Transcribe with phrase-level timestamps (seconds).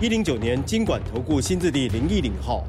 [0.00, 2.64] 一零九年金管投顾新字第零一零号。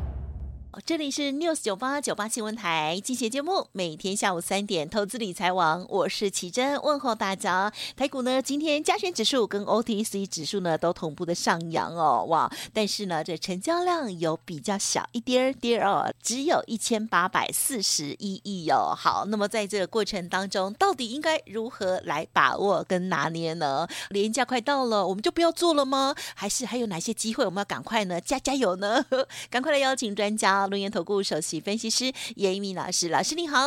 [0.80, 7.74] 这里是 News 九八九八新闻台，进行节目，每天下午三点，投资理财王，我是奇珍，问候大家。
[7.98, 12.50] 台股呢，今天加权指数跟 OTC 指数呢都同步的上扬哦，哇！
[12.74, 18.96] 但是呢，这成交量有比较小一点点哦，只有一千八百四十一亿哦。
[18.98, 23.86] 好，那么在这个过程当中，到底应该如何来把握跟拿捏呢？
[24.10, 26.16] 连假快到了，我们就不要做了吗？
[26.34, 28.22] 还是还有哪些机会，我们要赶快呢？
[28.22, 29.06] 加加油呢？
[29.52, 30.61] 赶快来邀请专家。
[30.68, 33.58] 轮源投顾首席分析师严一鸣老师，老师你好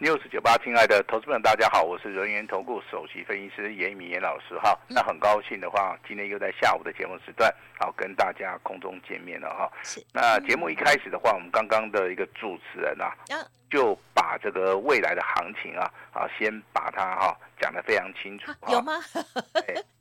[0.00, 4.78] ，News 九八，亲爱的投资们，大家好，我是人源投顾首席分析师严一民严老师哈。
[4.88, 9.70] 那很高兴的话，今天又在下午的节目时段，好跟大家空中见面了哈。
[9.82, 10.04] 是。
[10.12, 13.14] 那节目一开始的话，我们刚刚的一个主持人啊，
[13.70, 18.52] 就把这个未来的行情啊，啊，先把它哈讲得非常清楚。
[18.68, 18.92] 有吗？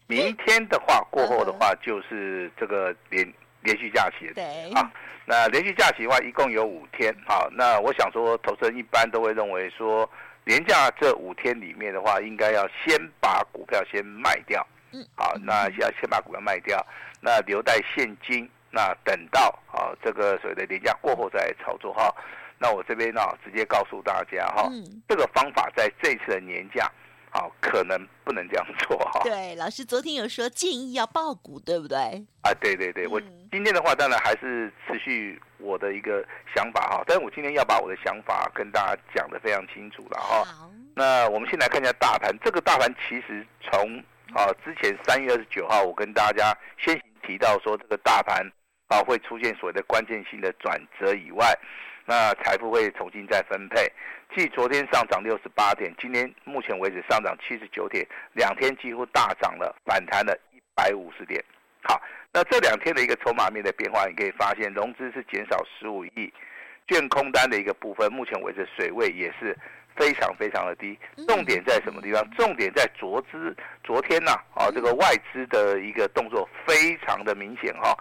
[0.08, 3.32] 明天的话 过后的话，就是这个连。
[3.64, 4.92] 连续假期，对啊，
[5.26, 7.48] 那连续假期的话，一共有五天啊。
[7.52, 10.10] 那我想说，投资人一般都会认为说，
[10.44, 16.86] 连假这五天里面的话，应该要先把股票先卖掉，嗯，好，那要先把股票卖掉，
[17.22, 22.14] 那留待现金，那等到啊这个所谓的连假过后再来操作哈。
[22.60, 24.70] 那我这边呢，直接告诉大家哈，
[25.08, 26.92] 这个方法在这次的年假。
[27.34, 29.22] 好，可能不能这样做哈。
[29.24, 31.98] 对，老师昨天有说建议要爆股，对不对？
[32.44, 33.20] 啊，对对对，我
[33.52, 36.24] 今天的话当然还是持续我的一个
[36.56, 40.44] 想法哈，但是我今天要把我的想法跟大家讲的非常清楚了哈。
[40.44, 43.98] 好，那我们先来看一下大盘，这个大盘其实从
[44.36, 48.48] 啊之前三月二十九号，我跟大家先提到说这个大盘
[48.90, 51.52] 啊会出现所谓的关键性的转折以外。
[52.06, 53.92] 那财富会重新再分配，
[54.36, 61.44] 继昨天上涨六十八点，今天目前为止上涨七十九点，两天几乎大涨了，反弹了一百五十点。
[61.82, 66.32] 好，那这两天的一个筹码面的变化，你可以发现融资是减少十五亿，
[66.88, 69.58] 券空单的一个部分，目前为止水位也是
[69.96, 70.98] 非常非常的低。
[71.28, 72.30] 重点在什么地方？
[72.32, 77.96] 重点在昨之昨天呐，啊，这个外资的一个动作非常的明显哈。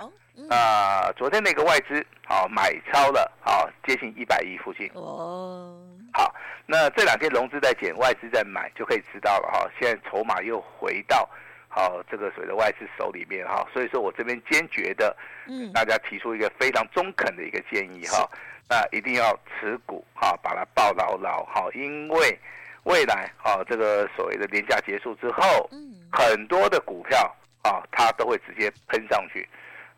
[0.48, 5.78] 啊、呃、昨天那个外资好、哦、买超了好、哦、接近一百亿附近哦，
[6.14, 9.70] 好，那这两天融资在减，外资在买，就可以知道了哈、哦。
[9.78, 11.28] 现在筹码又回到
[11.69, 15.14] 好、哦、这个所谓的外资手里面哈、哦，所以说我这边坚决的
[15.47, 18.24] 嗯大家提出一个非常中肯的一个建议哈、哦，
[18.72, 22.38] 那一定要持股哈、哦，把它抱牢牢哈，因为
[22.84, 25.69] 未来哈、哦、这个所谓的廉价结束之后，
[26.10, 27.19] 很多的股票
[27.65, 29.47] 啊、哦，它都会直接喷上去。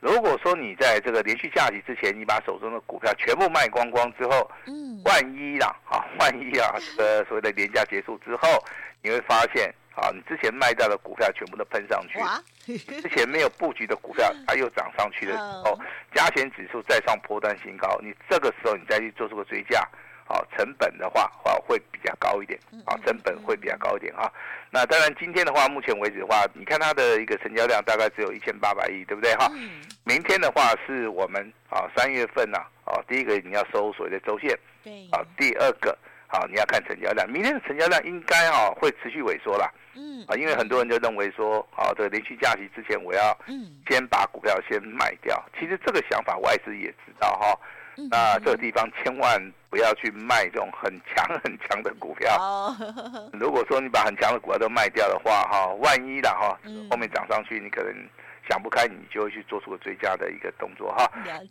[0.01, 8.49] 如果说你在这个连续假期之前，你把手中的股票全部卖光光之后，嗯，万一啦，啊，万一啊，这个所谓的廉价结束之后，
[9.03, 12.19] 你会发现，啊，你之前卖掉的股票全部都喷上去，
[13.01, 15.79] 之前没有布局的股票它又涨上去的时候，
[16.15, 19.87] 加权指数再上波段新高，你这个时候你再去做出个追加。
[20.27, 24.33] 好，成本的话，啊，会比较高一点，啊，成本会比较高一点哈。
[24.71, 29.53] 那当然，今天的话，目前为止的话，你看它的一个成交量大概只有一千八百亿，对不对哈？
[30.03, 32.57] 明天的话，是我们啊三月份呐，
[32.87, 35.95] 啊，第一个你要收所谓的周线，对，啊，第二个，
[36.27, 43.37] 好，你要看成交量，明天的成交量应该啊会持续萎缩啦，嗯，啊，因为很多人就认为说，啊，这个连续假期之前，我要
[43.89, 45.41] 先把股票先卖掉。
[45.59, 47.59] 其实这个想法外资也知道哈。
[48.11, 49.41] 那这个地方千万
[49.71, 52.37] 不要去卖这种很强很强的股票。
[53.33, 56.59] 如果说你把很强的股票都卖掉的话，哈，万一的哈，
[56.91, 57.95] 后面涨上去，你可能
[58.49, 61.11] 想不开，你就会去做出个追加的一个动作哈。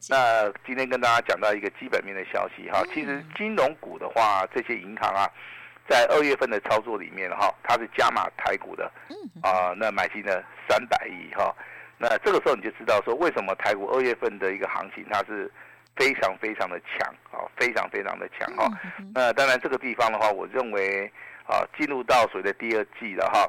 [0.10, 5.30] 那今天跟大家讲到一个基本面的消息哈，其实金融股的话，这些银行啊，
[5.88, 8.92] 在二月份的操作里面哈，它是加码台股的，
[9.42, 11.56] 啊，那买进了三百亿哈。
[11.98, 15.51] 那这个时候你就知道说，为什么台股二月份的一个行情它是。
[15.96, 18.68] 非常非常的强啊，非常非常的强哈。
[19.13, 21.06] 那当然这个地方的话，我认为
[21.46, 23.48] 啊，进入到所谓的第二季了哈，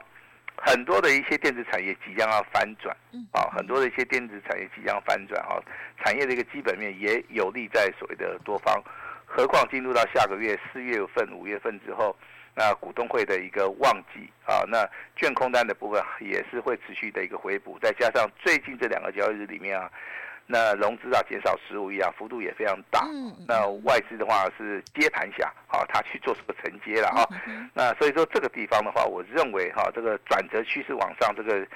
[0.57, 2.97] 很多的一些电子产业即将要翻转
[3.33, 5.61] 啊，很多的一些电子产业即将翻转啊，
[6.03, 8.83] 产业的一个基本面也有利在所谓的多方。
[9.27, 12.17] 何况进入到下个月四月份、五月份之后，
[12.55, 19.91] 那股东会的一个旺季啊，那券空单的部分也是会持续的一个回补，再加上最近这两个交易日里面啊，
[20.47, 23.07] 那融资啊减少十五亿啊，幅度也非常大。
[23.49, 27.27] 那外资的话是接盘侠，好，他去做什么承接了哈。
[27.73, 31.67] 那所以说这个地方的话，我认为哈，这个转折趋势往上这个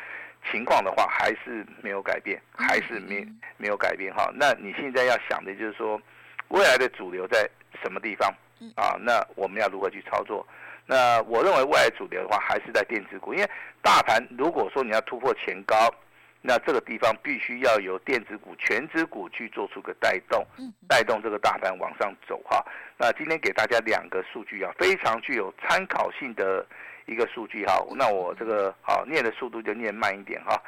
[0.50, 3.26] 情况的话，还是没有改变，还是没
[3.56, 4.30] 没有改变哈。
[4.34, 6.00] 那你现在要想的就是说，
[6.48, 7.48] 未来的主流在
[7.82, 8.28] 什么地方
[8.76, 8.96] 啊？
[9.00, 10.46] 那我们要如何去操作？
[10.84, 13.50] 那我认为未来主流的话还是在电子股，因为
[13.82, 15.76] 大盘如果说你要突破前高，
[16.40, 20.46] 那这个地方必须要由电子股、全指股去做出个带动，
[20.88, 22.64] 带动这个大盘往上走哈。
[22.96, 26.64] 那今天给大家两个数据啊，非常具有参考性的
[27.06, 27.84] 一个数据哈。
[27.96, 30.60] 那我这个好念的速度就念慢一点哈。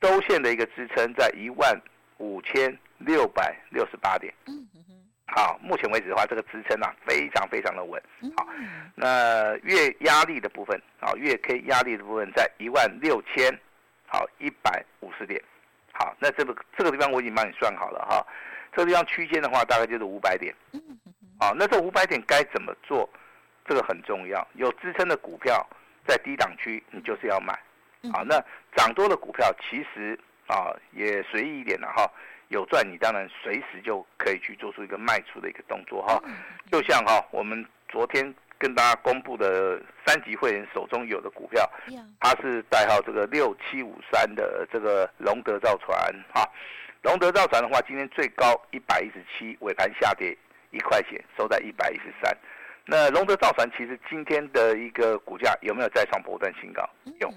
[0.00, 1.78] 周线的一个支撑在一万
[2.18, 4.32] 五千六百六十八点。
[5.26, 8.02] 好，目前为止的话，这个支撑啊非常非常的稳。
[8.36, 8.46] 好，
[8.94, 13.50] 那月压力的部分啊，月 K 压力的部分在一万六千，
[14.12, 15.42] 好一百五十点。
[15.92, 18.26] 好，那这个这个地方我已经帮你算好了哈。
[18.72, 20.54] 这个地方区间的话，大概就是五百点。
[21.40, 23.08] 好，那这五百点该怎么做？
[23.64, 24.46] 这个很重要。
[24.52, 25.66] 有支撑的股票
[26.06, 27.58] 在低档区，你就是要买。
[28.12, 28.38] 好，那
[28.76, 32.10] 涨多的股票其实啊也随意一点了哈。
[32.48, 36.22] 有赚，你当然随时就可以去做出一个卖出的一个动作哈，
[36.70, 41.68] 就像哈，我们昨天跟大家公布的三级会员手中有的股票，
[42.20, 45.98] 它是代号这个六七五三的这个龙德造船
[46.32, 46.48] 哈，
[47.02, 50.38] 龙德造船的话，今天最高一百一十七，尾盘下跌
[50.70, 52.32] 一块钱，收在一百一十三。
[52.84, 56.88] 那龙德造船其实今天的一个股价有没有再创波段新高？
[57.18, 57.28] 有。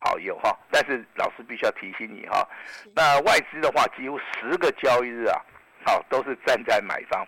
[0.00, 2.46] 好有哈，但是老师必须要提醒你哈，
[2.94, 5.40] 那外资的话，几乎十个交易日啊，
[5.86, 7.26] 好都是站在买方，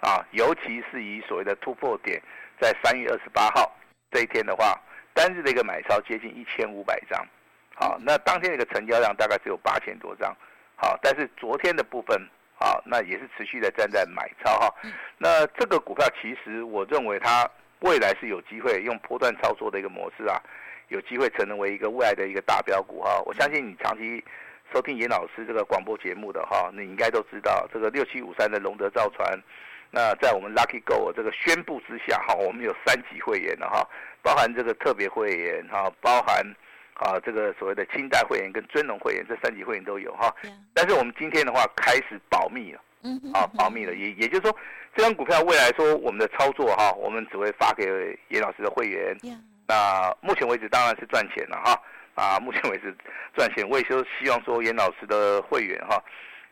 [0.00, 2.20] 啊，尤其是以所谓的突破点，
[2.60, 3.70] 在三月二十八号
[4.10, 4.80] 这一天的话，
[5.14, 7.26] 单日的一个买超接近一千五百张，
[7.74, 10.34] 好，那当天的一个成交量大概只有八千多张，
[10.76, 12.20] 好，但是昨天的部分，
[12.58, 14.74] 好，那也是持续的站在买超哈，
[15.18, 17.48] 那这个股票其实我认为它
[17.80, 20.40] 未来是有机会用波段操作的一个模式啊。
[20.88, 24.24] 有机会成为一个未来的一个大标股哈，我相信你长期
[24.72, 29.36] 收听严老师这个广播节目的哈，你应该都知道这个六七五三的龙德造船，
[29.90, 33.86] 那在我们 Lucky Go 这个宣布之下哈，我们有三级会员的哈，
[34.22, 36.44] 包含这个特别会员哈，包含
[36.94, 40.34] 啊这个所谓的清代会员跟尊荣会员这三级会员都有哈，
[40.74, 42.80] 但是我们今天的话开始保密了，
[43.32, 44.56] 啊保密了，也也就是说
[44.94, 47.84] 这张股票未来说我们的操作哈，我们只会发给
[48.28, 49.16] 严老师的会员。
[49.68, 51.82] 那目前为止当然是赚钱了哈，
[52.14, 52.94] 啊，目前为止
[53.34, 56.02] 赚钱，我也就希望说严老师的会员哈，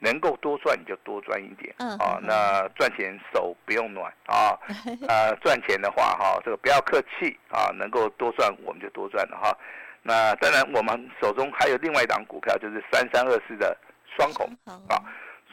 [0.04, 4.52] 能够多赚你就多赚一点，啊，那赚钱手不用暖啊，
[5.08, 9.56] 呃，赚钱的话哈，这个不要客气啊，能够多赚我们就多赚了哈。
[10.02, 13.74] 那当然我们手中还有另外一档股票就是三三二四的
[14.14, 15.00] 双红啊，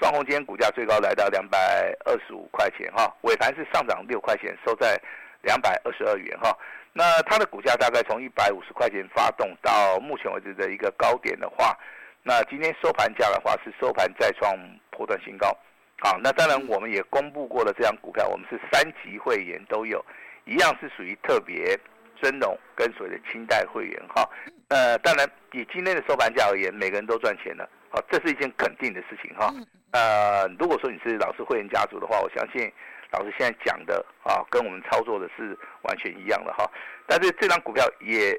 [0.02, 1.58] 双红今天股价最高来到两百
[2.04, 5.00] 二十五块钱哈，尾盘是上涨六块钱，收在
[5.44, 6.54] 两百二十二元哈。
[6.92, 11.78] 那它的股价大概从一百五十块钱发动到目前为止的一个高点的话，
[12.24, 14.56] 那今天收盘价的话是收盘再创
[14.92, 15.56] 破断新高。
[16.00, 20.04] 好，那当然我们也公布过了，这张股票我们是三级会员都有，
[20.46, 21.78] 一样是属于特别
[22.16, 24.28] 尊荣跟所谓的清代会员哈。
[24.70, 29.54] 呃，当然以今天的收盘价而言，每个人都赚钱了，好，这是一件肯定的事情哈。
[29.92, 32.72] 呃，如果说你是老师会员家族的话，我相信。
[33.14, 36.64] 老师现在讲的啊，跟我们操作的是完全一样的哈。
[37.06, 38.32] 但是这张股票也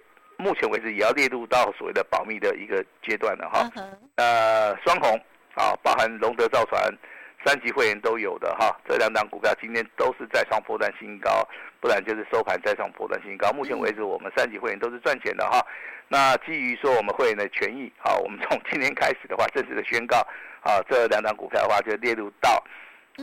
[0.43, 3.71] 目前为止也要列入到所谓的保密的一个阶段了哈。
[4.17, 5.17] 呃，双红
[5.55, 6.83] 啊，包含龙德造船
[7.47, 8.77] 三级会员都有的哈。
[8.89, 11.49] 这两档股票今天都是再创波段新高，
[11.81, 13.53] 不然就是收盘再创波段新高。
[13.53, 15.65] 目前为止，我们三级会员都是赚钱的哈。
[16.09, 20.19] 那基于说我们会员的权益啊，我们从今天开始的话，正式的宣告
[20.61, 22.63] 啊，这两档股票的话就列入到。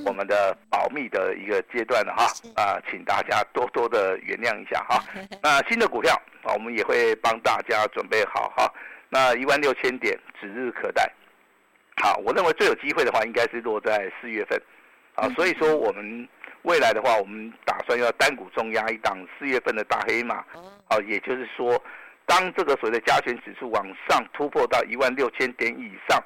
[0.05, 5.03] 我们的保密的一个阶段了哈，啊，请大家多多的原谅一下哈。
[5.41, 8.71] 那新的股票啊，我们也会帮大家准备好哈。
[9.09, 11.11] 那一万六千点指日可待。
[11.97, 14.61] 好，我认为最有机会的话，应该是落在四月份。
[15.15, 16.27] 啊，所以说我们
[16.61, 20.35] 未来的话，我们打算要单股重压一档四月份的大黑马。
[20.87, 21.83] 啊，也就是说，
[22.25, 26.23] 当这个所谓的加权指数往上突破到一万六千点以上。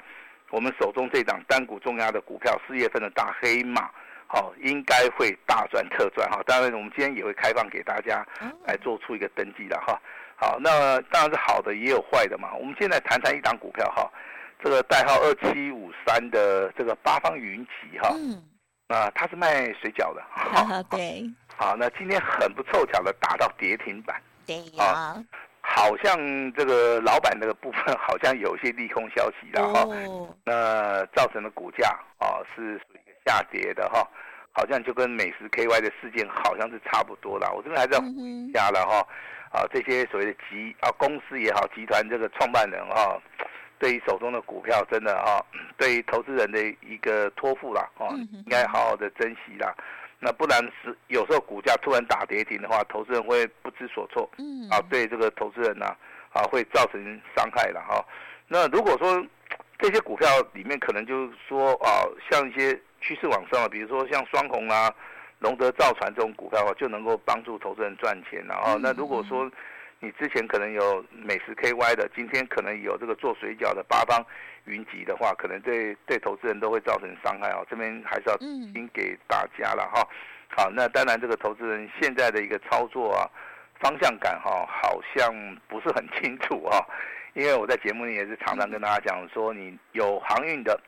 [0.54, 3.90] 我们手中这档单股重压的股票，四月份的大黑马，
[4.28, 6.40] 好，应该会大赚特赚哈。
[6.46, 8.24] 当然，我们今天也会开放给大家
[8.64, 10.00] 来做出一个登记的哈。
[10.36, 12.54] 好，那当然是好的，也有坏的嘛。
[12.54, 14.08] 我们现在谈谈一档股票哈，
[14.62, 18.10] 这个代号二七五三的这个八方云集哈。
[18.14, 18.40] 嗯。
[18.86, 20.22] 啊，它是卖水饺的。
[20.30, 21.28] 哈哈， 对。
[21.56, 24.22] 好，那今天很不凑巧的打到跌停板。
[24.46, 25.24] 对呀、啊。
[25.76, 26.16] 好像
[26.52, 31.88] 这个老板那个部分好像有些利空消息了哈，哦、那造成的股价
[32.18, 34.08] 啊是属于一个下跌的哈，
[34.52, 37.52] 好像就跟美食 KY 的事件好像是差不多了。
[37.52, 39.04] 我这边还是要补一下了哈，
[39.50, 43.20] 啊这些所谓的集啊公司也好，集团这个创办人哈，
[43.80, 45.44] 对于手中的股票真的哈，
[45.76, 49.74] 对于投资人的一个托付啦啊，应该好好的珍惜啦。
[50.24, 55.84] 那不然是有时候股价突然打跌停的话，投资人会不知所措，嗯，啊，对这个投资人呢，
[56.32, 58.02] 啊，会造成伤害了哈。
[58.48, 59.22] 那如果说
[59.78, 64.90] 这些股票里面可能就是说啊，像一些趋势往上，比如说像双红啊、
[65.40, 68.78] 龙德造船这种股票啊，就能够帮助投资人赚钱了啊。
[68.80, 69.50] 那如果说
[70.04, 74.22] 你之前可能有美食 KY 的，今天可能有这个做水饺的八方
[74.66, 77.64] 云集的话，可能对对投资人都会造成伤害哦。
[77.70, 80.06] 这边还是要听给大家了哈。
[80.48, 83.24] 好，那当然这个投资人现在的一个操作啊，
[83.80, 85.34] 方向感哈，好像
[85.68, 86.86] 不是很清楚哈。
[87.32, 90.78] 因为我在节目里也是常常跟大家讲说，你有航运的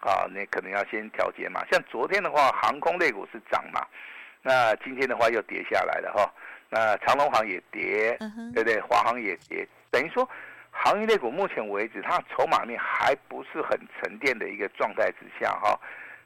[0.00, 1.62] 啊，你可能要先调节嘛。
[1.70, 3.86] 像昨天的话，航空类股是涨嘛，
[4.40, 6.32] 那今天的话又跌下来了哈。
[6.72, 8.16] 那长隆行也跌，
[8.52, 8.80] 对不对？
[8.80, 10.28] 华航也跌，等于说。
[10.74, 15.78] 航运类股目前为止，它筹码面还不是很沉淀的一个状态之下哈，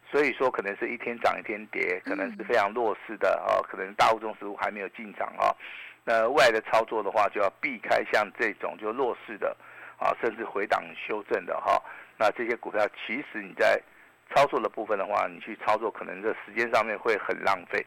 [0.08, 5.50] 所以说可能是一天涨一天跌，可能是非常弱势的啊，可能大物中食物还没有进场啊。
[6.04, 9.54] 那未来的操作的话，就要避开像这种就弱势的
[9.98, 11.82] 啊，甚至回档修正的哈。
[12.16, 13.76] 那这些股票其实你在
[14.32, 17.84] 操作的部分的话，你去操作可能这时间上面会很浪费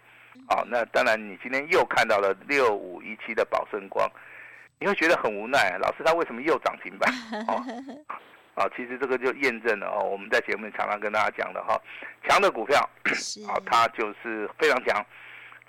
[0.48, 0.63] 啊。
[0.67, 4.09] 那当然，你今天又看到了六五一七的宝盛光。
[4.81, 7.13] 你会觉得很无奈，老师他为什么又涨停板？
[7.50, 7.59] 哦，
[8.55, 11.77] 啊，其实这个就验证了哦，我们在节目里常常跟大家讲的哈，
[12.25, 12.79] 强的股票
[13.45, 15.05] 啊，它就是非常强，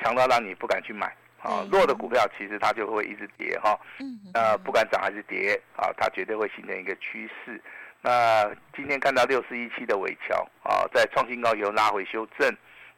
[0.00, 1.12] 强到让你不敢去买
[1.42, 1.66] 啊。
[1.72, 3.76] 弱的股票其实它就会一直跌哈，
[4.32, 7.60] 那不管涨还是跌啊，它绝对会形成一个趋势。
[8.02, 12.48] 那今天看到六四一七的尾桥啊，在创新高以后拉回修正，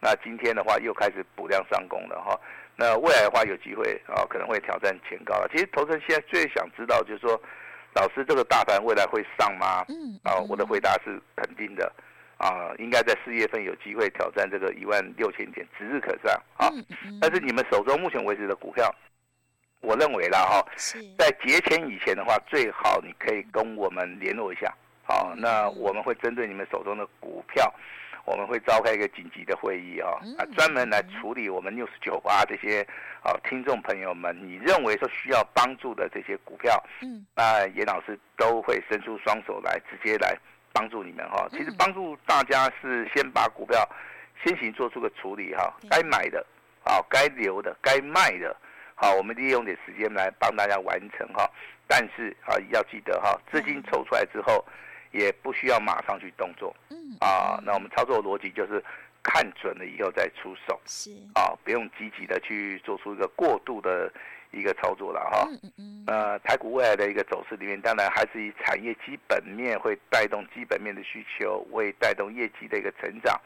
[0.04, 2.38] 那今天的话又开始补量上攻了哈。
[2.74, 5.48] 那未来的话有机会啊，可能会挑战前高了。
[5.52, 7.40] 其实投资人现在最想知道就是说，
[7.94, 9.84] 老师这个大盘未来会上吗？
[9.88, 11.92] 嗯，啊，我的回答是肯定的，
[12.38, 16.66] 啊，应该在四月份有机会挑战这个一万六千点，指日可上啊。
[17.20, 18.92] 但是你们手中目前为止的股票，
[19.82, 20.66] 我认为啦哈，
[21.16, 27.72] 在节前以前的话，最好你可以跟我们联络一下，好，那我们会针对你们手中的股票。
[28.24, 32.80] 我们会召开一个紧急的会议啊，啊，专门来处理我们 News 九八这些
[33.22, 40.36] 啊听众朋友们，你认为说需要帮助的这些股票，嗯，那严老师都会伸出双手来，直接来
[40.72, 41.48] 帮助你们哈。
[41.50, 43.88] 其实帮助大家是先把股票
[44.44, 46.46] 先行做出个处理哈，该买的
[46.84, 48.56] 啊，该留的，该卖的，
[48.94, 51.50] 好，我们利用点时间来帮大家完成哈。
[51.88, 54.64] 但是啊，要记得哈，资金筹出来之后。
[55.12, 58.82] 也不需要马上去动作，嗯啊，那我们操作的逻辑就是
[59.22, 64.12] 看准了以后再出手，是啊，不用积极的去做出一个过度的
[64.50, 65.46] 一个操作了哈。
[65.48, 66.04] 嗯嗯嗯。
[66.06, 73.38] 呃，台股未来的一个走势里面，当然还是以产业基本面会带动基本面的需求，会带动业绩的一个成长。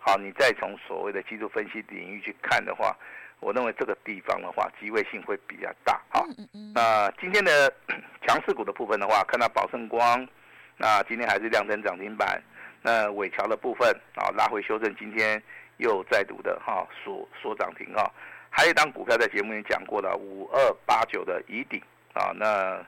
[0.00, 2.94] 好，你再从所谓的技术分析领域去看的话，
[3.40, 6.00] 我认为这个地方的话，机会性会比较大。
[6.10, 6.72] 好，嗯嗯。
[6.74, 7.72] 那今天的
[8.26, 10.28] 强势股的部分的话，看到宝盛光。
[10.76, 12.42] 那今天还是亮灯涨停板，
[12.82, 15.40] 那尾桥的部分啊拉回修正，今天
[15.76, 18.10] 又再度的哈锁锁涨停哈，
[18.50, 21.80] 还有一档股票在节目里讲过了五二八九的乙鼎
[22.12, 22.84] 啊，那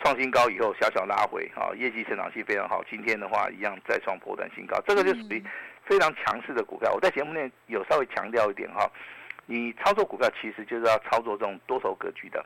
[0.00, 5.42] 创新高以后小小拉回啊，业绩成长性非常好，今天的话一样再创波段新高，这个就属于
[5.86, 6.92] 非常强势的股票。
[6.92, 8.90] 我在节目里有稍微强调一点哈，
[9.46, 12.44] 你操作股票其实就是要操作这种多头格局的，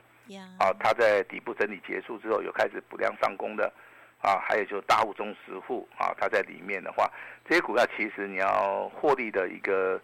[0.57, 3.69] 啊，它在底部整理结束之后有开始补量上攻的。
[4.21, 7.09] 啊，还有就是大户中实户啊，它在里面的话，
[7.47, 9.99] 这些股票其实你要获利的一个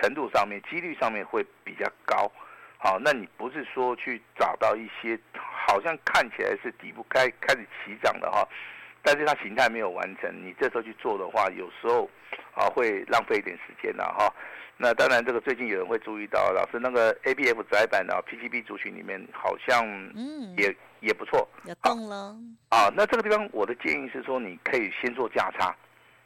[0.00, 2.30] 程度上面，几率上面会比较高。
[2.78, 8.46] 好，那你不是说去找到一些好像看起来是底部开开始起涨的哈，
[9.02, 12.08] 但是它形态没有完成，你这时候去做的话，有时候
[12.54, 14.32] 啊会浪费一点时间的哈。
[14.78, 19.82] 那当然，这个最近有人会注意到，老师那个 A B F 窄板的 PCB 族群里面好像
[20.58, 22.36] 也、嗯、也不错，要动了
[22.68, 22.90] 啊。
[22.94, 25.74] 那这个地方我的建议是说，你可以先做价差，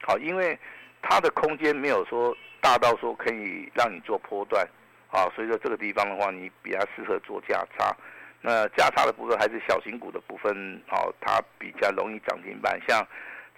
[0.02, 0.58] 好，因为
[1.02, 4.66] 它的空间没有说大到说可以让你做波段，
[5.10, 7.94] 啊，所以说这个地方的话，你比较适合做价差。
[8.42, 13.06] 那价差的部分还是小型股的部分，好，它比较容易涨停板，像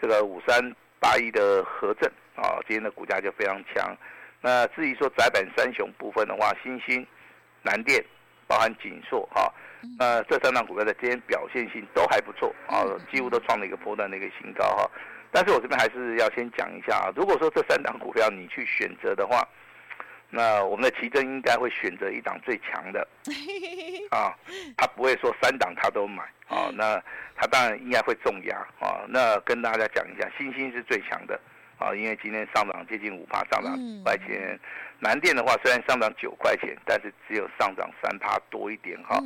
[0.00, 0.60] 这个五三
[0.98, 3.96] 八一的和正啊，今天的股价就非常强。
[4.40, 7.06] 那至于说窄板三雄部分的话，新兴
[7.62, 8.04] 南电，
[8.48, 9.54] 包含景硕哈，
[9.98, 14.90] 那这三档股票在今天表现性都还不错啊，几乎都创了一个波段的一个新高哈。
[15.30, 19.46] 但是我这边还是要先讲一下啊，如果说这三档股票你去选择的话，
[20.28, 23.06] 那我们的奇珍应该会选择一档最强的
[24.10, 24.36] 啊，
[24.76, 27.02] 他不会说三档他都买啊，那
[27.34, 29.04] 他当然应该会重压啊。
[29.08, 31.38] 那跟大家讲一下，星星是最强的
[31.82, 34.58] 啊，因为今天上涨接近五趴，上涨五块钱。
[35.00, 39.18] 南电的话虽然上涨九块钱，但是只有上涨三趴多一点哈，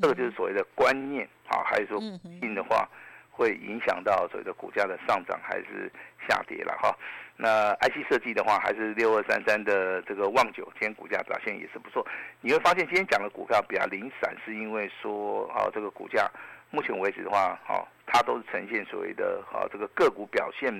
[0.00, 1.98] 这个就是所谓的观念啊，还是说
[2.40, 2.88] 性的话。
[3.34, 5.90] 会影响到所谓的股价的上涨还是
[6.28, 6.94] 下跌了哈。
[7.34, 12.06] 那 IC 设计的话，还是六二三三的这个旺九，今天股价表现也是不错。
[12.42, 16.30] 你会发现今天讲的股票比较零散，是因为说啊，这个股价
[16.70, 20.70] 目前为止的话，哈，它都是呈现所谓的啊这个个股表现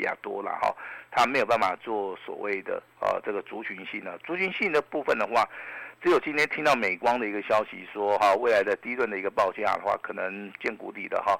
[0.00, 0.74] 比较多了哈，
[1.10, 5.46] 它没有办法做所谓的啊这个族群性的族群性的部分的话，
[6.02, 11.38] 只有今天听到美光的一个消息说哈，未来的第一轮的一个报价的话，可能见谷底的哈。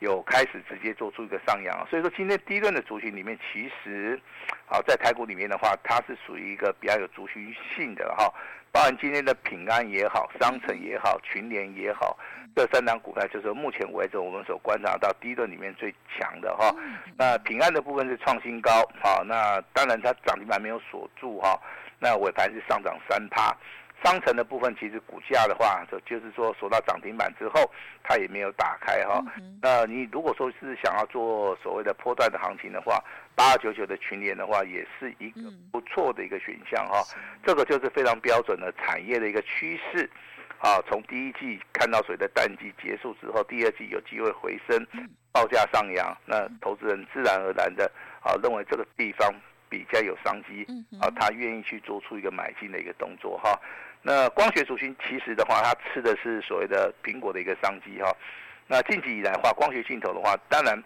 [0.00, 4.20] 有开始直接做出一个上扬，所以说今天第一轮的族群里面，其实，
[4.68, 8.34] 啊，在台股里面的话，它是属于一个比较有族群性的哈，
[8.72, 12.18] 包含今天的平安也好，商城也好，群联也好，
[12.56, 16.74] 这三档股票就是目前为止我们所观察到第一轮里面最强的哈。
[17.18, 18.70] 那平安的部分是创新高，
[19.02, 21.60] 好，那当然它涨停板没有锁住哈，
[21.98, 23.54] 那尾盘是上涨三趴。
[24.02, 27.70] 商城的部分，其实股价的话，就就是说锁到涨停板之后，
[28.02, 29.22] 它也没有打开哈。
[29.60, 32.98] 那你如果说是想要做所谓的波段的行情的话，
[33.34, 37.02] 八二九九的群联的话，也是一个不错的一个选项哈。
[37.44, 40.08] 这个就是非常标准的产业的一个趋势
[40.58, 40.80] 啊。
[40.88, 44.86] 从第一季看到所谓的淡季结束之后，第二季有机会回升，
[45.32, 47.90] 报价上扬，那投资人自然而然的
[48.22, 49.32] 啊认为这个地方
[49.68, 50.66] 比较有商机
[51.00, 53.58] 啊，他愿意去做出一个买进的一个动作哈。
[54.02, 58.12] 那光学族群其实的话，它吃的是所谓的苹果的一个商机哈。
[58.66, 60.76] 那近期以来的话，光学镜头的话，当然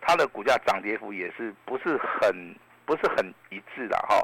[0.00, 4.16] 它的股价涨跌幅也是不是很不是很一致的哈。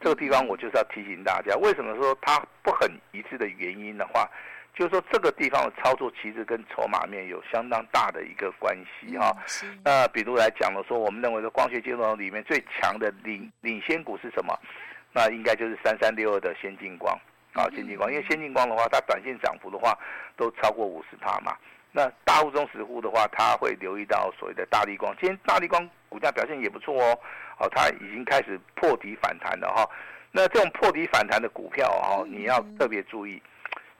[0.00, 4.28] 这个地方我就是要提醒大家，为什么说它不很一致的原因的话，
[4.74, 9.32] 就是说这个地方的操作其实跟筹码面有相当大的一个关系哈。
[9.84, 14.58] 那比如来讲了说，我们认为说光学镜头里面最强的领领先股是什么？
[15.12, 17.18] 那应该就是三三六二的先进光。
[17.54, 19.98] 啊，先进光，因为先进光的话，它短线涨幅的话
[20.36, 21.56] 都超过五十帕嘛。
[21.96, 25.16] 那大户中实户的话，他会留意到所谓的大力光。
[25.18, 27.18] 今天大力光股价表现也不错哦，
[27.58, 29.88] 哦，它已经开始破底反弹了哈。
[30.30, 33.42] 那这种破底反弹的股票哈，你要特别注意。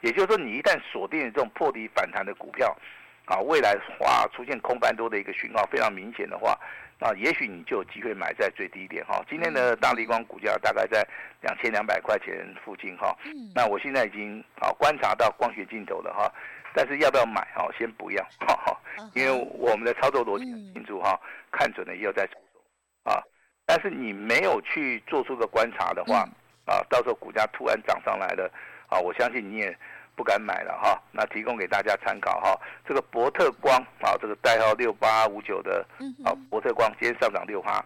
[0.02, 2.76] 也就是说，你一旦锁定了这种破底反弹的股票，
[3.24, 6.54] 啊，未来话出现空翻多的一个讯号非常明显的话。
[6.98, 9.22] 那，也许你就有机会买在最低点哈。
[9.28, 11.06] 今天的大力光股价大概在
[11.40, 13.14] 两千两百块钱附近哈。
[13.54, 16.32] 那我现在已经啊观察到光学镜头了哈，
[16.76, 17.66] 但是要不要买哈？
[17.78, 18.22] 先不要
[19.14, 21.18] 因为我们的操作逻辑很清楚哈，
[21.50, 23.22] 看准了以后再出手啊。
[23.64, 26.28] 但是你没有去做出个观察的话
[26.66, 28.52] 啊，到时候股价突然涨上来了
[28.88, 29.76] 啊，我相信你也。
[30.16, 32.58] 不敢买了哈，那提供给大家参考哈。
[32.88, 35.86] 这个博特光啊，这个代号六八五九的
[36.24, 37.84] 啊，博特光今天上涨六趴，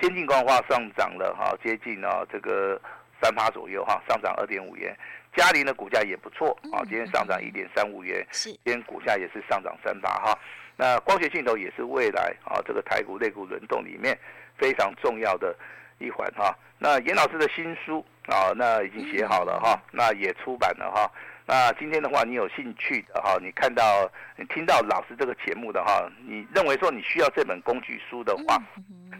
[0.00, 2.80] 先进光化上涨了哈，接近啊这个
[3.20, 4.96] 三趴左右哈，上涨二点五元。
[5.36, 10.36] 嘉凌的股价也不错啊，今天上涨一点三五元，今天股价也是上涨三八哈。
[10.76, 14.18] 那光学镜头也是未来啊这个台股类股轮动里面
[14.56, 15.54] 非常重要的
[15.98, 16.56] 一环哈。
[16.78, 21.10] 那严老师的新书啊，那已经写好了哈，那也出版了哈。
[21.46, 28.60] 那今天的话，你有兴趣的哈，你看到、你听到老师这个节目的哈，你认为说你需要这本工具书的话，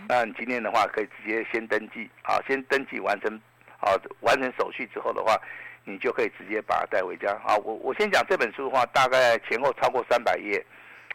[0.08, 3.32] 那你今天的话可以直接先登记啊，先登记完成，
[3.80, 5.40] 啊，完成手续之后的话，
[5.86, 7.56] 你就可以直接把它带回家啊。
[7.64, 10.62] 我我先讲这本书的话，大概前后超过三百页，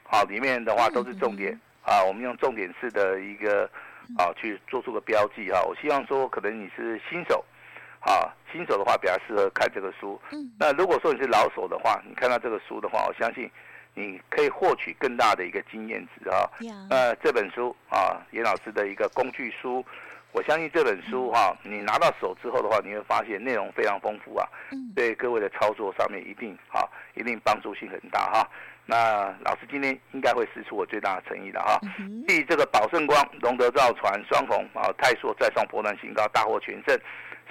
[0.03, 1.51] 好，里面的话都是重点
[1.83, 3.69] 啊，我们用重点式的一个
[4.17, 5.61] 啊去做出个标记啊。
[5.61, 7.45] 我希望说，可能你是新手。
[8.03, 10.19] 啊，新手的话比较适合看这个书。
[10.31, 13.47] 嗯，那如果说你是老手的话，你看到这个书的话，我相信
[13.93, 16.49] 你可以获取更大的一个经验值啊。
[16.89, 19.85] 呃，这本书啊，严老师的一个工具书，
[20.31, 24.47] 我相信这本书哈，你拿到手之后的话，你会发现内容非常丰富啊。
[24.71, 28.49] 嗯，对各位的操作上面一定啊，一定帮助性很大哈。
[28.85, 31.79] 那老师今天应该会释出我最大的诚意了哈。
[32.27, 36.97] 继这个宝盛光、龙德造船双红啊，泰硕再创波段新高，大获全胜。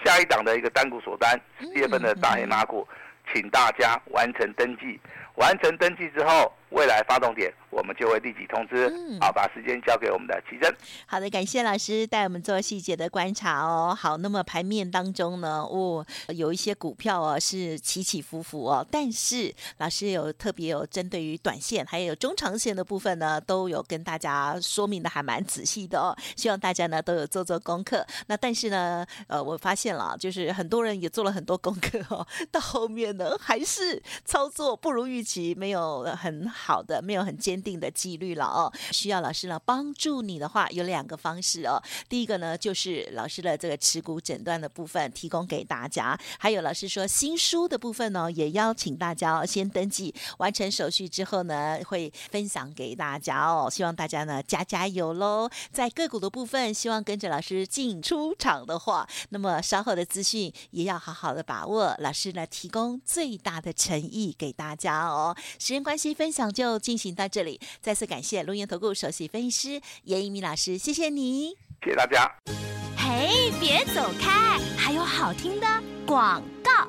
[0.05, 2.87] 下一档的一个单股锁单，四月份的大黑马股，
[3.33, 4.99] 请大家完成登记。
[5.37, 8.89] 完成登记之后，未来发动点，我们就会立即通知。
[8.89, 10.73] 嗯、好，把时间交给我们的奇珍。
[11.07, 13.97] 好的，感谢老师带我们做细节的观察哦。
[13.99, 26.17] 好，那么盘面当中呢，哦，有一些股票哦是起起伏伏哦，但是老师有特别有针对于短线还有中长线的部分呢，都有跟大家说明的还蛮仔细的哦。
[26.37, 28.07] 希望大家呢都有做做功课。
[28.29, 36.81] 那但是呢，呃，我发现了，就是很多人也做了很多功课哦， 到后面呢还是操作不如预期，没有很好。
[36.83, 38.73] 的，没有很坚定的纪律了哦。
[38.91, 41.81] 需要老师呢帮助你的话，有两个方式哦。
[42.09, 53.69] 第一个呢，就是老师的这个持股诊断的部分提供给大家，还有老师说新书的部分呢，也邀请大家先登记，完成手续之后呢，会分享给大家哦。
[53.71, 55.49] 希望大家呢加加油喽。
[55.71, 61.95] 在个股的部分，希望跟着老师进出场的话，那么稍后的资讯也要好好的把握。
[61.99, 65.37] 老师呢提供最大的诚意给大家哦。
[65.59, 66.50] 时间关系，分享。
[66.51, 71.51] 就进行到这里，再次感谢龙岩投顾首席分析师严一鸣老师，谢谢你，
[71.83, 72.31] 谢谢大家。
[72.97, 75.67] 嘿，别走开，还有好听的
[76.07, 76.80] 广告。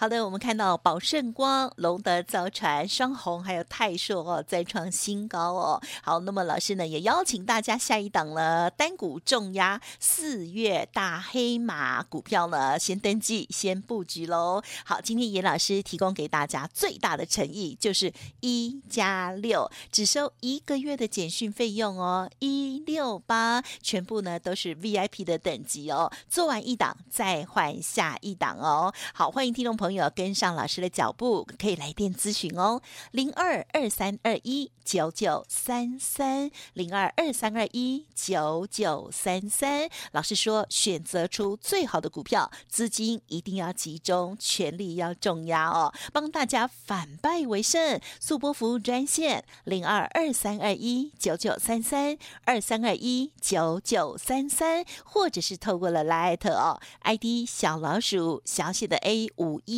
[0.00, 5.82] 好的，我们看到宝盛光、龙德造船、双红还有泰硕哦，再创新高哦。
[6.04, 14.62] 好，那么老师呢也邀请大家下一档了，单股重压四月大黑马股票呢，先登记先布局喽。
[14.84, 26.08] 好，今天严老师提供给大家最大的诚意，就是一加六，只收一个月的简讯费用哦，一六八，全部呢都是 VIP 的等级哦。
[26.30, 28.94] 做完一档再换下一档哦。
[29.12, 29.87] 好，欢迎听众朋友。
[29.88, 39.88] 朋友跟上老师的脚步，可以来电咨询哦，零二二三二一九九三三，零二二三二一九九三三。
[40.12, 47.98] 老师说，选择出最好的股票，资金一定要集中，全力要重压哦，帮大家反败为胜。
[48.20, 59.77] 速播服务专线零二二三二一九九三三二三二一九九三三，或者是透过了 Line 哦，ID 小老鼠小写的 A 五一。